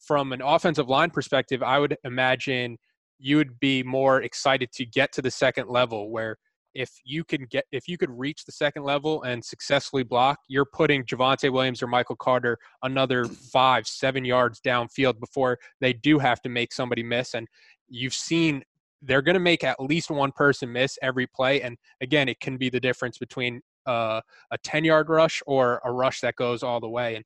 [0.00, 2.76] from an offensive line perspective, I would imagine
[3.20, 6.38] you would be more excited to get to the second level where–
[6.74, 10.64] if you can get if you could reach the second level and successfully block, you're
[10.64, 16.42] putting Javonte Williams or Michael Carter another five, seven yards downfield before they do have
[16.42, 17.34] to make somebody miss.
[17.34, 17.46] And
[17.88, 18.64] you've seen
[19.02, 21.62] they're going to make at least one person miss every play.
[21.62, 25.92] And again, it can be the difference between uh, a 10 yard rush or a
[25.92, 27.16] rush that goes all the way.
[27.16, 27.24] And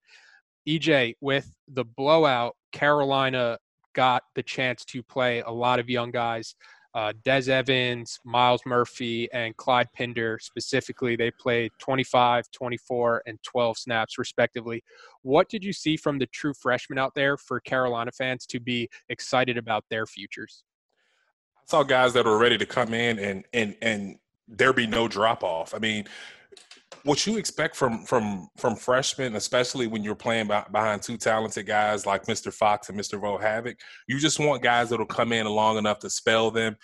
[0.68, 3.58] EJ, with the blowout, Carolina
[3.94, 6.54] got the chance to play a lot of young guys
[6.98, 11.14] uh, Des Evans, Myles Murphy, and Clyde Pinder specifically.
[11.14, 14.82] They played 25, 24, and 12 snaps, respectively.
[15.22, 18.88] What did you see from the true freshmen out there for Carolina fans to be
[19.11, 20.64] excited about their futures?
[21.56, 25.06] I saw guys that were ready to come in and and and there be no
[25.06, 25.74] drop off.
[25.74, 26.08] I mean,
[27.04, 32.06] what you expect from from from freshmen, especially when you're playing behind two talented guys
[32.06, 32.52] like Mr.
[32.52, 33.20] Fox and Mr.
[33.20, 36.76] Vohasek, you just want guys that'll come in long enough to spell them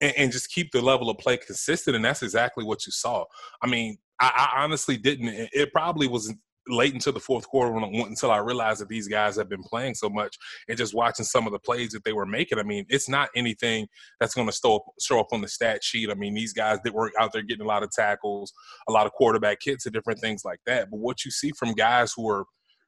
[0.00, 1.96] and, and, just keep the level of play consistent.
[1.96, 3.24] And that's exactly what you saw.
[3.62, 5.28] I mean, I, I honestly didn't.
[5.52, 6.32] It probably was
[6.68, 9.94] late into the fourth quarter when, until I realized that these guys have been playing
[9.94, 10.36] so much
[10.68, 12.58] and just watching some of the plays that they were making.
[12.58, 13.86] I mean, it's not anything
[14.20, 16.10] that's going to show up on the stat sheet.
[16.10, 18.52] I mean, these guys that were out there getting a lot of tackles,
[18.88, 20.90] a lot of quarterback hits, and different things like that.
[20.90, 22.44] But what you see from guys who are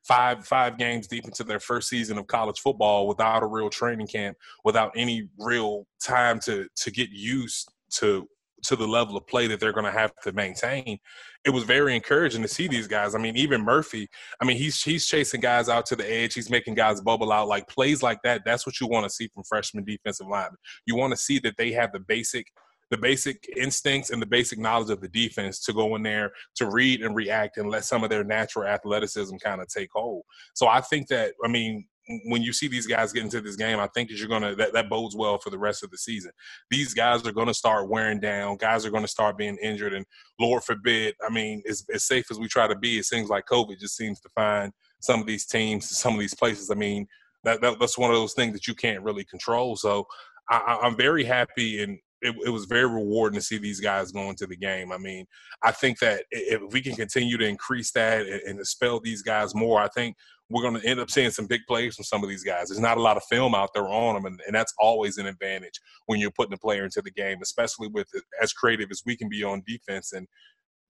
[0.06, 4.06] five five games deep into their first season of college football without a real training
[4.06, 8.28] camp, without any real time to to get used to
[8.64, 10.98] to the level of play that they're going to have to maintain.
[11.44, 13.14] It was very encouraging to see these guys.
[13.14, 14.08] I mean, even Murphy.
[14.40, 16.34] I mean, he's he's chasing guys out to the edge.
[16.34, 17.48] He's making guys bubble out.
[17.48, 18.42] Like plays like that.
[18.44, 20.58] That's what you want to see from freshman defensive linemen.
[20.86, 22.48] You want to see that they have the basic
[22.90, 26.70] the basic instincts and the basic knowledge of the defense to go in there to
[26.70, 30.22] read and react and let some of their natural athleticism kind of take hold.
[30.54, 31.86] So I think that I mean
[32.24, 34.72] when you see these guys get into this game, I think that you're gonna that,
[34.72, 36.30] that bodes well for the rest of the season.
[36.70, 38.56] These guys are gonna start wearing down.
[38.56, 40.06] Guys are gonna start being injured, and
[40.38, 43.46] Lord forbid, I mean, as, as safe as we try to be, it seems like
[43.50, 46.70] COVID just seems to find some of these teams, some of these places.
[46.70, 47.06] I mean,
[47.44, 49.76] that, that that's one of those things that you can't really control.
[49.76, 50.06] So
[50.48, 54.30] I, I'm very happy and it, it, was very rewarding to see these guys go
[54.30, 54.90] into the game.
[54.90, 55.26] I mean,
[55.62, 59.54] I think that if we can continue to increase that and, and dispel these guys
[59.54, 60.16] more, I think
[60.48, 62.68] we're going to end up seeing some big plays from some of these guys.
[62.68, 65.26] There's not a lot of film out there on them, and, and that's always an
[65.26, 68.08] advantage when you're putting a player into the game, especially with
[68.40, 70.12] as creative as we can be on defense.
[70.12, 70.28] And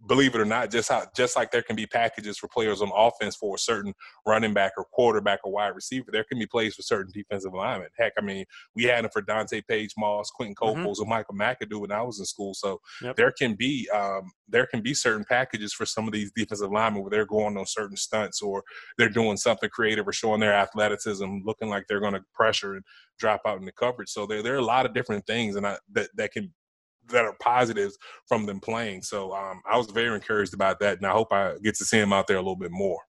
[0.06, 2.90] believe it or not, just how just like there can be packages for players on
[2.94, 3.94] offense for a certain
[4.26, 7.88] running back or quarterback or wide receiver, there can be plays for certain defensive linemen.
[7.98, 11.02] Heck, I mean, we had them for Donte Paige Moss, Quinton Coples, mm-hmm.
[11.02, 12.54] and Michael McAdoo when I was in school.
[12.54, 13.16] So yep.
[13.16, 17.02] there can be um, there can be certain packages for some of these defensive linemen
[17.02, 18.62] where they're going on certain stunts or
[18.98, 22.84] they're doing something creative or showing their athleticism, looking like they're going to pressure and
[23.18, 24.10] drop out in the coverage.
[24.10, 26.52] So there there are a lot of different things and I, that that can
[27.08, 29.02] that are positives from them playing.
[29.02, 31.98] So um, I was very encouraged about that, and I hope I get to see
[31.98, 33.00] him out there a little bit more.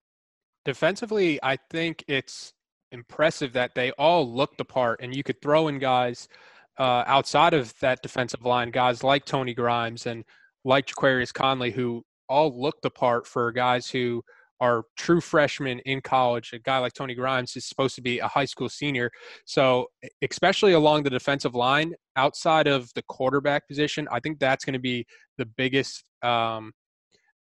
[0.66, 2.54] Defensively, I think it's
[2.92, 6.28] impressive that they all looked the part, and you could throw in guys
[6.78, 10.24] uh, outside of that defensive line, guys like Tony Grimes and
[10.64, 14.24] like Jaquarius Conley, who all looked the part for guys who–
[14.60, 16.52] are true freshmen in college.
[16.54, 19.12] A guy like Tony Grimes is supposed to be a high school senior.
[19.46, 19.88] So,
[20.30, 24.80] especially along the defensive line, outside of the quarterback position, I think that's going to
[24.80, 25.06] be
[25.38, 26.04] the biggest.
[26.24, 26.74] Um,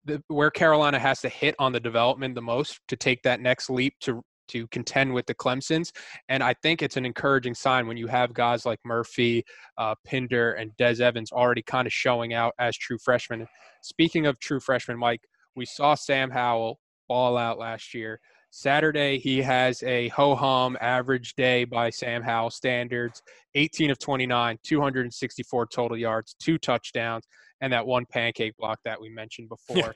[0.04, 3.68] the, where Carolina has to hit on the development the most to take that next
[3.68, 5.92] leap to to contend with the Clemsons.
[6.28, 9.44] And I think it's an encouraging sign when you have guys like Murphy,
[9.78, 13.46] uh, Pinder, and Des Evans already kind of showing out as true freshmen.
[13.82, 15.22] Speaking of true freshmen, Mike,
[15.54, 16.79] we saw Sam Howell
[17.10, 18.20] ball out last year.
[18.50, 23.20] Saturday, he has a ho hum average day by Sam Howell standards
[23.56, 27.24] 18 of 29, 264 total yards, two touchdowns,
[27.60, 29.92] and that one pancake block that we mentioned before.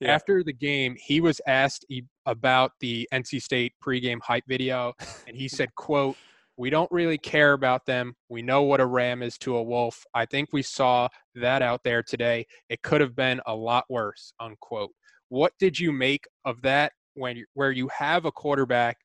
[0.00, 0.12] Yeah.
[0.12, 1.86] After the game, he was asked
[2.26, 4.92] about the NC State pregame hype video,
[5.28, 6.16] and he said, quote,
[6.58, 8.14] we don't really care about them.
[8.28, 10.04] We know what a ram is to a wolf.
[10.14, 12.46] I think we saw that out there today.
[12.68, 14.90] It could have been a lot worse, unquote.
[15.28, 18.98] What did you make of that when you, where you have a quarterback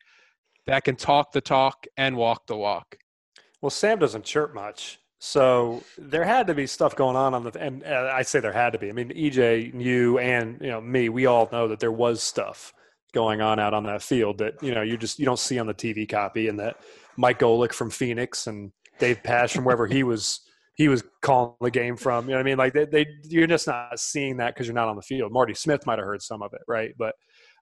[0.68, 2.98] that can talk the talk and walk the walk?
[3.62, 5.00] Well, Sam doesn't chirp much.
[5.24, 8.52] So there had to be stuff going on on the, and uh, I say there
[8.52, 8.90] had to be.
[8.90, 12.74] I mean, EJ, you, and you know me, we all know that there was stuff
[13.14, 15.68] going on out on that field that you know you just you don't see on
[15.68, 16.78] the TV copy, and that
[17.18, 20.42] Mike Golic from Phoenix and Dave Pasch from wherever he was
[20.82, 22.26] he was calling the game from.
[22.26, 22.58] You know what I mean?
[22.58, 25.32] Like they, they you're just not seeing that because you're not on the field.
[25.32, 26.91] Marty Smith might have heard some of it, right?
[26.98, 27.13] But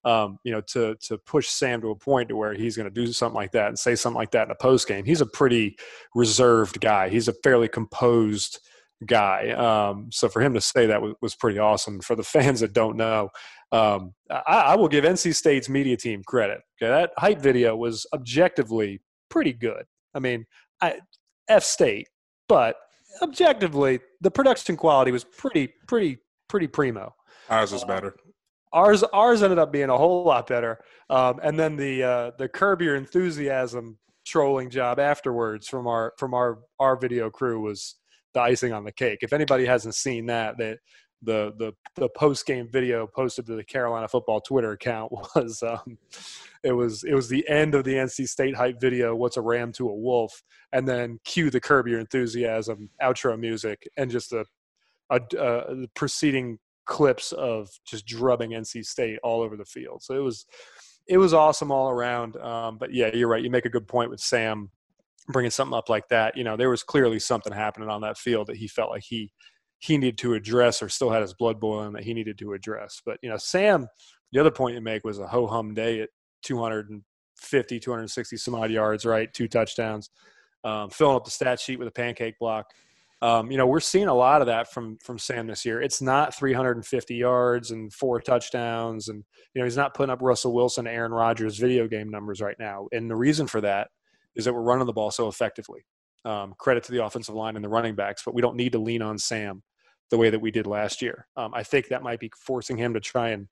[0.05, 3.05] um, you know, to to push Sam to a point to where he's going to
[3.05, 5.03] do something like that and say something like that in a post game.
[5.03, 5.75] He's a pretty
[6.15, 7.09] reserved guy.
[7.09, 8.59] He's a fairly composed
[9.05, 9.49] guy.
[9.49, 11.99] Um, so for him to say that was, was, pretty awesome.
[11.99, 13.29] For the fans that don't know,
[13.73, 16.61] um, I, I, will give NC State's media team credit.
[16.81, 19.83] Okay, that hype video was objectively pretty good.
[20.13, 20.45] I mean,
[20.81, 20.99] I,
[21.49, 22.07] F State,
[22.47, 22.77] but
[23.21, 27.15] objectively, the production quality was pretty, pretty, pretty primo.
[27.49, 28.15] Ours was better.
[28.73, 30.79] ours, ours ended up being a whole lot better.
[31.09, 36.33] Um, and then the uh, the curb your enthusiasm trolling job afterwards from our from
[36.33, 37.95] our our video crew was
[38.33, 39.19] the icing on the cake.
[39.21, 40.77] If anybody hasn't seen that, that
[41.21, 45.97] the the the post game video posted to the Carolina football Twitter account was um,
[46.63, 49.15] it was it was the end of the NC State hype video.
[49.15, 50.41] What's a ram to a wolf?
[50.71, 54.45] And then cue the curb your enthusiasm outro music and just a,
[55.09, 60.03] a, a preceding clips of just drubbing NC State all over the field.
[60.03, 60.45] So it was
[61.07, 62.37] it was awesome all around.
[62.37, 63.43] Um, but yeah, you're right.
[63.43, 64.69] You make a good point with Sam
[65.29, 66.37] bringing something up like that.
[66.37, 69.31] You know, there was clearly something happening on that field that he felt like he
[69.79, 73.01] he needed to address or still had his blood boiling that he needed to address.
[73.05, 73.87] But, you know, Sam,
[74.31, 76.09] the other point you make was a ho hum day at
[76.43, 79.33] 250, 260 some odd yards, right?
[79.33, 80.09] Two touchdowns,
[80.63, 82.65] um, filling up the stat sheet with a pancake block.
[83.21, 85.81] Um, you know, we're seeing a lot of that from from Sam this year.
[85.81, 90.53] It's not 350 yards and four touchdowns, and you know he's not putting up Russell
[90.53, 92.87] Wilson, Aaron Rodgers video game numbers right now.
[92.93, 93.89] And the reason for that
[94.35, 95.81] is that we're running the ball so effectively.
[96.23, 98.79] Um, credit to the offensive line and the running backs, but we don't need to
[98.79, 99.63] lean on Sam
[100.09, 101.27] the way that we did last year.
[101.37, 103.47] Um, I think that might be forcing him to try and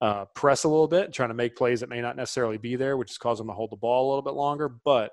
[0.00, 2.96] uh, press a little bit, trying to make plays that may not necessarily be there,
[2.96, 4.68] which is causing him to hold the ball a little bit longer.
[4.68, 5.12] But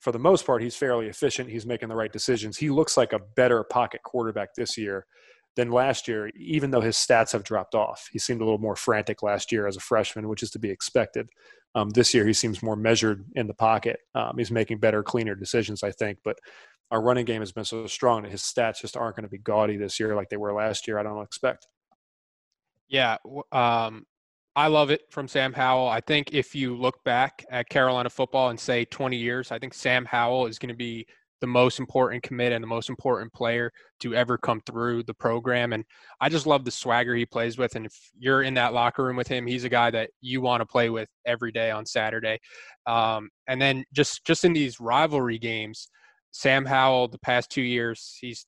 [0.00, 1.50] for the most part, he's fairly efficient.
[1.50, 2.56] He's making the right decisions.
[2.56, 5.06] He looks like a better pocket quarterback this year
[5.56, 8.08] than last year, even though his stats have dropped off.
[8.12, 10.70] He seemed a little more frantic last year as a freshman, which is to be
[10.70, 11.28] expected.
[11.76, 14.00] Um, this year, he seems more measured in the pocket.
[14.14, 16.18] Um, he's making better, cleaner decisions, I think.
[16.24, 16.38] But
[16.90, 19.38] our running game has been so strong that his stats just aren't going to be
[19.38, 20.98] gaudy this year like they were last year.
[20.98, 21.66] I don't expect.
[22.88, 23.16] Yeah,
[23.50, 24.04] um,
[24.56, 25.88] I love it from Sam Howell.
[25.88, 29.74] I think if you look back at Carolina football and say 20 years, I think
[29.74, 31.06] Sam Howell is going to be
[31.40, 33.70] the most important commit and the most important player
[34.00, 35.72] to ever come through the program.
[35.72, 35.84] And
[36.20, 37.74] I just love the swagger he plays with.
[37.74, 40.60] And if you're in that locker room with him, he's a guy that you want
[40.60, 42.38] to play with every day on Saturday.
[42.86, 45.88] Um, and then just just in these rivalry games,
[46.34, 48.44] Sam Howell, the past two years, he's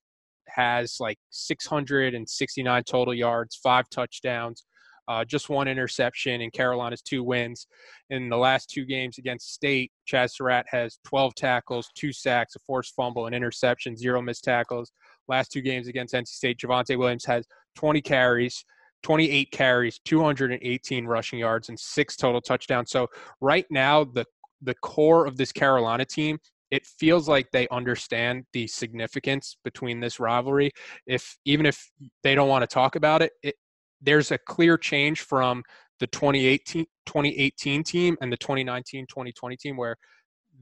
[0.49, 4.64] has like 669 total yards, five touchdowns,
[5.07, 7.68] uh, just one interception and Carolina's two wins.
[8.11, 12.59] In the last two games against State, Chazz Surratt has 12 tackles, two sacks, a
[12.66, 14.90] forced fumble, an interception, zero missed tackles.
[15.29, 17.46] Last two games against NC State, Javonte Williams has
[17.77, 18.64] 20 carries,
[19.05, 22.90] 28 carries, 218 rushing yards, and six total touchdowns.
[22.90, 23.07] So
[23.40, 24.25] right now, the
[24.62, 26.38] the core of this Carolina team
[26.70, 30.70] it feels like they understand the significance between this rivalry.
[31.07, 31.90] If even if
[32.22, 33.55] they don't want to talk about it, it
[34.00, 35.62] there's a clear change from
[36.00, 39.96] the 2018 2018 team and the 2019 2020 team where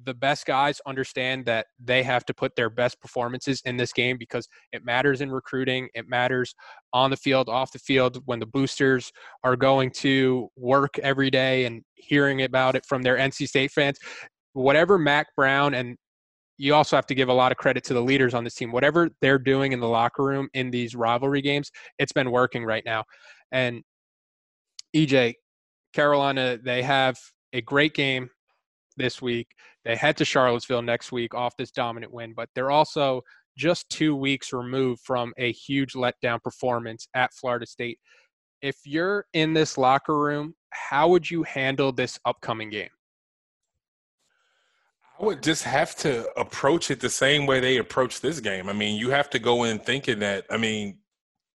[0.05, 4.17] the best guys understand that they have to put their best performances in this game
[4.19, 5.89] because it matters in recruiting.
[5.95, 6.55] It matters
[6.93, 9.13] on the field, off the field, when the boosters
[9.45, 13.99] are going to work every day and hearing about it from their NC State fans.
[14.55, 15.97] Whatever Mack Brown and
[16.57, 18.71] you also have to give a lot of credit to the leaders on this team.
[18.71, 22.85] Whatever they're doing in the locker room in these rivalry games, it's been working right
[22.87, 23.05] now.
[23.51, 23.83] And
[24.95, 25.35] EJ,
[25.93, 27.19] Carolina, they have
[27.53, 28.29] a great game
[28.97, 29.49] this week.
[29.85, 33.23] They head to Charlottesville next week off this dominant win, but they're also
[33.57, 37.99] just two weeks removed from a huge letdown performance at Florida State.
[38.63, 42.89] If you're in this locker room, how would you handle this upcoming game?
[45.21, 48.69] I would just have to approach it the same way they approach this game.
[48.69, 50.99] I mean, you have to go in thinking that, I mean,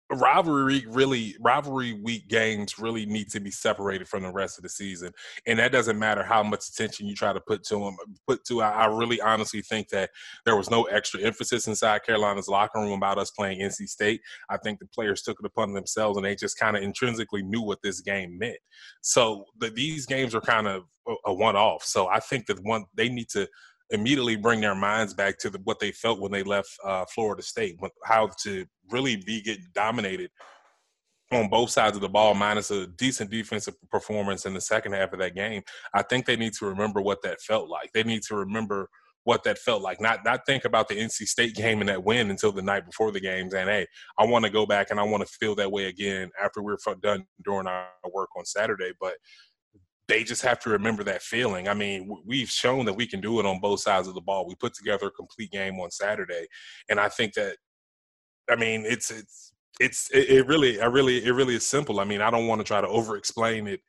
[0.10, 4.70] rivalry really rivalry week games really need to be separated from the rest of the
[4.70, 5.12] season
[5.48, 8.62] and that doesn't matter how much attention you try to put to them put to
[8.62, 10.10] I, I really honestly think that
[10.46, 14.22] there was no extra emphasis inside carolina's locker room about us playing nc state.
[14.50, 17.62] I think the players took it upon themselves and they just kind of intrinsically knew
[17.62, 18.58] what this game meant.
[19.02, 21.84] So the, these games are kind of a, a one-off.
[21.84, 23.48] So i think that one they need to
[23.90, 27.42] immediately bring their minds back to the, what they felt when they left uh, Florida
[27.42, 30.30] State, how to really be get dominated
[31.32, 35.12] on both sides of the ball, minus a decent defensive performance in the second half
[35.14, 35.62] of that game.
[35.94, 37.92] I think they need to remember what that felt like.
[37.94, 38.90] They need to remember
[39.28, 40.00] what that felt like.
[40.00, 43.12] Not not think about the NC State game and that win until the night before
[43.12, 43.54] the games.
[43.54, 43.86] And hey,
[44.18, 46.78] I want to go back and I want to feel that way again after we're
[47.02, 48.94] done during our work on Saturday.
[49.02, 49.16] But
[50.08, 51.68] they just have to remember that feeling.
[51.68, 54.48] I mean, we've shown that we can do it on both sides of the ball.
[54.48, 56.48] We put together a complete game on Saturday,
[56.90, 57.58] and I think that,
[58.50, 62.00] I mean, it's it's it's it, really, I really, it really is simple.
[62.00, 63.82] I mean, I don't want to try to over-explain it,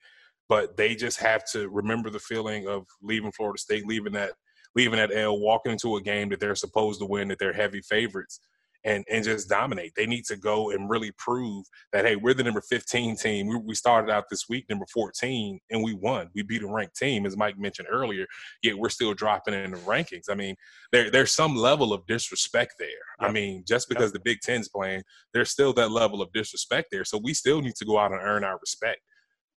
[0.49, 4.33] but they just have to remember the feeling of leaving Florida State, leaving that
[4.77, 7.81] leaving that L, walking into a game that they're supposed to win, that they're heavy
[7.81, 8.41] favorites,
[8.85, 9.93] and and just dominate.
[9.97, 13.47] They need to go and really prove that hey, we're the number 15 team.
[13.47, 16.31] We, we started out this week number 14 and we won.
[16.35, 18.27] We beat a ranked team, as Mike mentioned earlier.
[18.63, 20.31] Yet we're still dropping in the rankings.
[20.31, 20.57] I mean,
[20.93, 22.89] there there's some level of disrespect there.
[23.21, 23.29] Yep.
[23.29, 24.13] I mean, just because yep.
[24.15, 25.03] the Big Ten's playing,
[25.35, 27.05] there's still that level of disrespect there.
[27.05, 29.01] So we still need to go out and earn our respect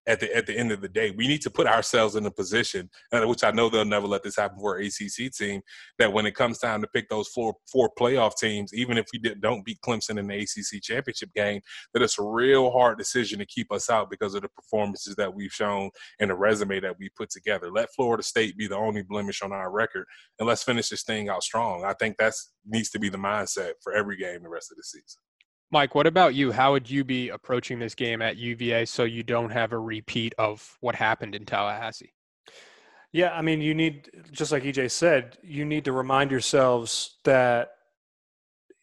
[0.06, 1.10] at the at the end of the day.
[1.10, 4.36] We need to put ourselves in a position, which I know they'll never let this
[4.36, 5.60] happen for an ACC team,
[5.98, 9.34] that when it comes time to pick those four four playoff teams, even if we
[9.40, 11.60] don't beat Clemson in the ACC championship game,
[11.94, 15.32] that it's a real hard decision to keep us out because of the performances that
[15.32, 17.70] we've shown and the resume that we put together.
[17.70, 20.06] Let Florida State be the only blemish on our record,
[20.38, 21.84] and let's finish this thing out strong.
[21.84, 24.84] I think that's needs to be the mindset for every game the rest of the
[24.84, 25.20] season.
[25.72, 26.52] Mike, what about you?
[26.52, 30.34] How would you be approaching this game at UVA so you don't have a repeat
[30.36, 32.12] of what happened in Tallahassee?
[33.10, 37.70] Yeah, I mean, you need, just like EJ said, you need to remind yourselves that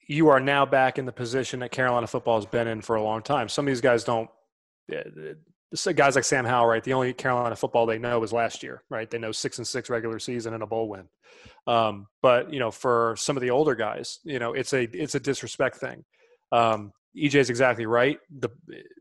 [0.07, 3.03] you are now back in the position that Carolina football has been in for a
[3.03, 3.49] long time.
[3.49, 4.29] Some of these guys don't,
[5.95, 6.83] guys like Sam Howell, right?
[6.83, 9.09] The only Carolina football they know is last year, right?
[9.09, 11.07] They know six and six regular season and a bowl win.
[11.67, 15.13] Um, but you know, for some of the older guys, you know, it's a it's
[15.13, 16.03] a disrespect thing.
[16.51, 18.19] Um, EJ is exactly right.
[18.39, 18.49] The,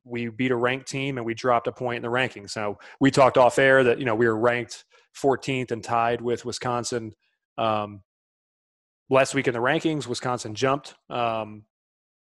[0.05, 2.51] we beat a ranked team and we dropped a point in the rankings.
[2.51, 4.85] So we talked off air that you know we were ranked
[5.21, 7.13] 14th and tied with Wisconsin.
[7.57, 8.03] Um,
[9.11, 10.95] last week in the rankings, Wisconsin jumped.
[11.11, 11.65] Um,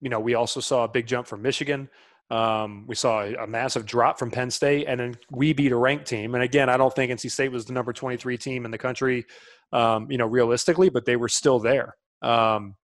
[0.02, 1.90] you know, we also saw a big jump from Michigan.
[2.32, 5.76] Um, we saw a, a, massive drop from Penn State, and then we beat a
[5.76, 6.36] ranked team.
[6.36, 9.26] And again, I don't think NC State was the number 23 team in the country,
[9.74, 11.96] um, you know, realistically, but they were still there.
[12.22, 12.76] Um,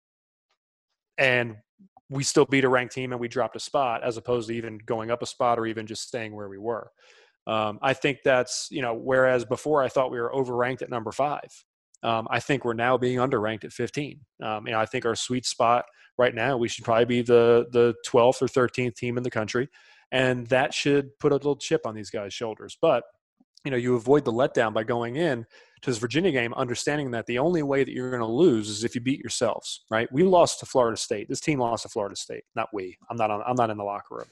[1.19, 1.57] and
[2.11, 4.79] we still beat a ranked team and we dropped a spot as opposed to even
[4.85, 6.91] going up a spot or even just staying where we were.
[7.47, 11.13] Um, I think that's, you know, whereas before I thought we were overranked at number
[11.13, 11.49] five.
[12.03, 14.21] Um, I think we're now being underranked at 15.
[14.43, 15.87] Um, you know, I think our sweet spot
[16.19, 19.69] right now, we should probably be the the 12th or 13th team in the country,
[20.13, 22.77] and that should put a little chip on these guys' shoulders.
[22.81, 23.05] But
[23.65, 25.47] you know, you avoid the letdown by going in
[25.83, 28.85] to this Virginia game, understanding that the only way that you're going to lose is
[28.85, 29.85] if you beat yourselves.
[29.91, 30.09] Right?
[30.13, 31.29] We lost to Florida State.
[31.29, 32.45] This team lost to Florida State.
[32.55, 32.97] Not we.
[33.11, 33.43] I'm not on.
[33.47, 34.29] I'm not in the locker room.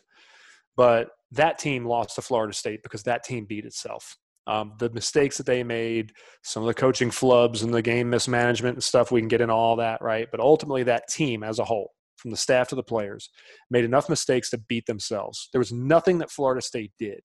[0.76, 4.16] But that team lost to Florida State because that team beat itself.
[4.46, 6.12] Um, the mistakes that they made,
[6.42, 9.54] some of the coaching flubs and the game mismanagement and stuff, we can get into
[9.54, 10.28] all that, right?
[10.30, 13.30] But ultimately, that team as a whole, from the staff to the players,
[13.70, 15.48] made enough mistakes to beat themselves.
[15.52, 17.20] There was nothing that Florida State did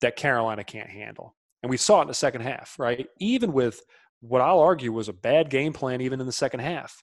[0.00, 1.34] that Carolina can't handle.
[1.62, 3.06] And we saw it in the second half, right?
[3.18, 3.80] Even with
[4.20, 7.02] what I'll argue was a bad game plan, even in the second half,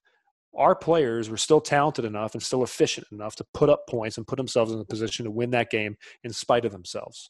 [0.58, 4.28] our players were still talented enough and still efficient enough to put up points and
[4.28, 7.30] put themselves in a position to win that game in spite of themselves.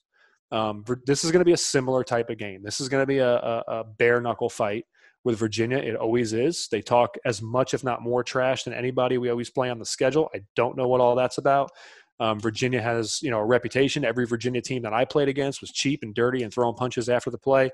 [0.51, 2.61] Um, this is going to be a similar type of game.
[2.63, 4.85] This is going to be a, a, a, bare knuckle fight
[5.23, 5.77] with Virginia.
[5.77, 6.67] It always is.
[6.71, 9.85] They talk as much, if not more, trash than anybody we always play on the
[9.85, 10.29] schedule.
[10.35, 11.71] I don't know what all that's about.
[12.19, 14.05] Um, Virginia has, you know, a reputation.
[14.05, 17.29] Every Virginia team that I played against was cheap and dirty and throwing punches after
[17.29, 17.69] the play.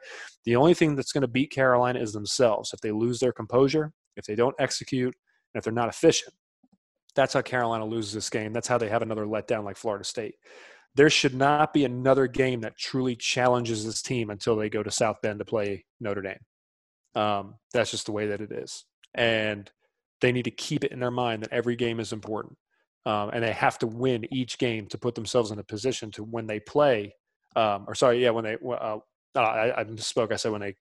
[0.46, 2.74] The only thing that's going to beat Carolina is themselves.
[2.74, 5.14] If they lose their composure, if they don't execute,
[5.54, 6.34] and if they're not efficient,
[7.14, 8.52] that's how Carolina loses this game.
[8.54, 10.36] That's how they have another letdown like Florida State
[10.96, 14.92] there should not be another game that truly challenges this team until they go to
[14.92, 16.40] South Bend to play Notre Dame.
[17.16, 18.86] Um, that's just the way that it is.
[19.14, 19.70] And
[20.20, 22.58] they need to keep it in their mind that every game is important.
[23.06, 26.24] Um, and they have to win each game to put themselves in a position to
[26.24, 27.16] when they play,
[27.56, 28.98] um, or sorry, yeah, when they, uh,
[29.36, 30.32] I, I misspoke.
[30.32, 30.76] I said when they,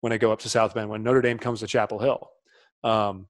[0.00, 2.28] when they go up to South Bend, when Notre Dame comes to Chapel Hill,
[2.84, 3.28] um,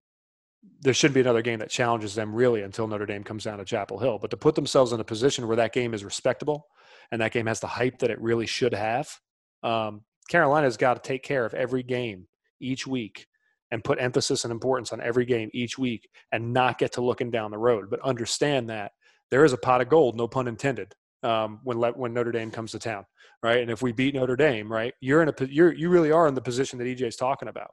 [0.80, 3.64] there shouldn't be another game that challenges them really until Notre Dame comes down to
[3.64, 4.18] Chapel Hill.
[4.18, 6.66] But to put themselves in a position where that game is respectable
[7.12, 9.08] and that game has the hype that it really should have,
[9.62, 12.26] um, Carolina's got to take care of every game
[12.60, 13.26] each week
[13.70, 17.30] and put emphasis and importance on every game each week and not get to looking
[17.30, 17.90] down the road.
[17.90, 18.92] But understand that
[19.30, 22.72] there is a pot of gold, no pun intended, um, when when Notre Dame comes
[22.72, 23.04] to town,
[23.42, 23.60] right?
[23.60, 26.34] And if we beat Notre Dame, right, you're in a you're you really are in
[26.34, 27.70] the position that EJ is talking about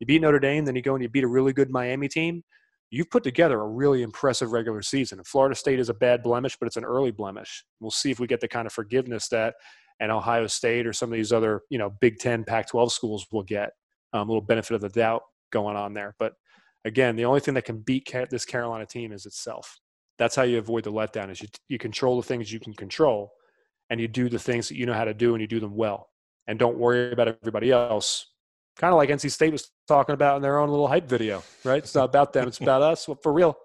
[0.00, 2.42] you beat Notre Dame, then you go and you beat a really good Miami team.
[2.90, 5.18] You've put together a really impressive regular season.
[5.18, 7.64] And Florida State is a bad blemish, but it's an early blemish.
[7.78, 9.54] We'll see if we get the kind of forgiveness that
[10.00, 13.42] and Ohio State or some of these other, you know, Big Ten, Pac-12 schools will
[13.42, 13.70] get.
[14.12, 16.14] Um, a little benefit of the doubt going on there.
[16.18, 16.34] But
[16.84, 19.78] again, the only thing that can beat this Carolina team is itself.
[20.18, 21.30] That's how you avoid the letdown.
[21.30, 23.32] Is you you control the things you can control,
[23.88, 25.76] and you do the things that you know how to do, and you do them
[25.76, 26.08] well,
[26.46, 28.26] and don't worry about everybody else
[28.80, 31.82] kind of like NC State was talking about in their own little hype video, right?
[31.82, 33.06] It's not about them, it's about us.
[33.06, 33.56] Well, for real,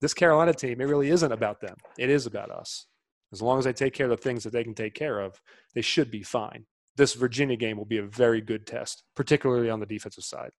[0.00, 1.76] this Carolina team, it really isn't about them.
[1.98, 2.86] It is about us.
[3.32, 5.40] As long as they take care of the things that they can take care of,
[5.74, 6.66] they should be fine.
[6.98, 10.50] This Virginia game will be a very good test, particularly on the defensive side.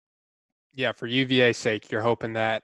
[0.73, 2.63] Yeah, for UVA's sake, you're hoping that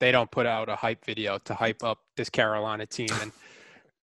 [0.00, 3.10] they don't put out a hype video to hype up this Carolina team.
[3.22, 3.32] And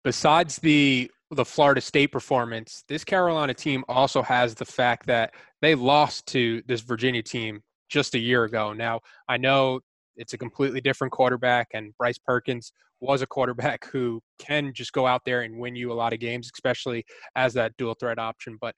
[0.04, 5.76] besides the the Florida State performance, this Carolina team also has the fact that they
[5.76, 8.74] lost to this Virginia team just a year ago.
[8.74, 9.82] Now, I know
[10.16, 15.06] it's a completely different quarterback, and Bryce Perkins was a quarterback who can just go
[15.08, 17.06] out there and win you a lot of games, especially
[17.36, 18.58] as that dual threat option.
[18.60, 18.76] But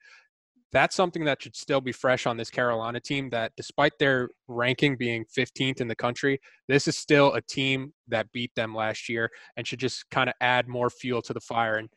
[0.71, 4.95] that's something that should still be fresh on this Carolina team that despite their ranking
[4.95, 9.29] being 15th in the country, this is still a team that beat them last year
[9.57, 11.75] and should just kind of add more fuel to the fire.
[11.75, 11.89] And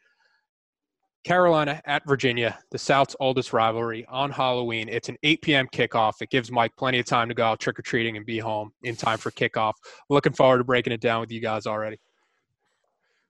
[1.25, 4.89] Carolina at Virginia, the South's oldest rivalry on Halloween.
[4.89, 5.69] It's an 8 p.m.
[5.73, 6.15] kickoff.
[6.21, 8.73] It gives Mike plenty of time to go out trick or treating and be home
[8.83, 9.73] in time for kickoff.
[10.11, 11.99] Looking forward to breaking it down with you guys already.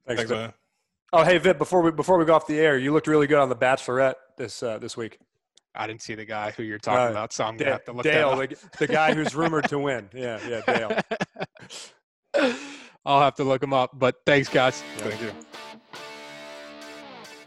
[0.07, 0.53] Thanks, Thanks man.
[1.13, 3.39] Oh, hey Vip, before we before we go off the air, you looked really good
[3.39, 5.21] on the Bachelorette this uh, this week.
[5.75, 7.93] I didn't see the guy who you're talking uh, about, so I'm gonna have to
[7.93, 10.09] look Dale, the, the guy who's rumored to win.
[10.15, 11.01] Yeah, yeah, Dale.
[13.05, 13.91] I'll have to look him up.
[13.95, 14.83] But thanks, guys.
[14.99, 15.05] Yeah.
[15.05, 15.33] Thank you.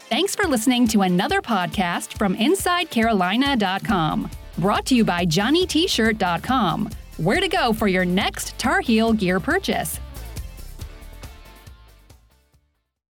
[0.08, 4.30] Thanks for listening to another podcast from InsideCarolina.com.
[4.58, 6.90] Brought to you by JohnnyT-shirt.com.
[7.18, 10.00] Where to go for your next Tar Heel gear purchase.